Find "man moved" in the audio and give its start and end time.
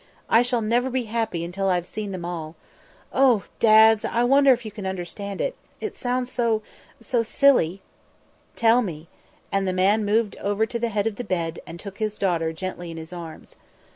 9.73-10.37